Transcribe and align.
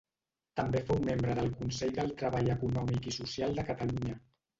També 0.59 0.79
fou 0.85 1.01
membre 1.09 1.35
del 1.39 1.51
Consell 1.59 1.93
del 1.97 2.09
Treball 2.21 2.49
Econòmic 2.53 3.11
i 3.13 3.15
Social 3.19 3.55
de 3.61 3.67
Catalunya. 3.69 4.17